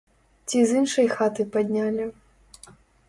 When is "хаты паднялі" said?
1.17-2.09